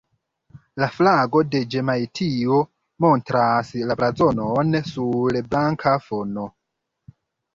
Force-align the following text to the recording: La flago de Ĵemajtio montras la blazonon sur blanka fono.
La 0.83 0.87
flago 0.93 1.41
de 1.55 1.59
Ĵemajtio 1.73 2.55
montras 3.05 3.69
la 3.91 3.97
blazonon 3.99 4.73
sur 4.93 5.37
blanka 5.51 5.93
fono. 6.07 6.47